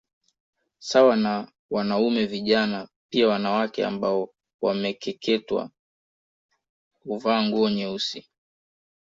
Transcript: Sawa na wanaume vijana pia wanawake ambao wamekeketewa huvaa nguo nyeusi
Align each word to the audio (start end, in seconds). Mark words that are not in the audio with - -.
Sawa 0.79 1.15
na 1.15 1.47
wanaume 1.69 2.25
vijana 2.25 2.87
pia 3.09 3.27
wanawake 3.27 3.85
ambao 3.85 4.29
wamekeketewa 4.61 5.69
huvaa 7.03 7.43
nguo 7.43 7.69
nyeusi 7.69 8.29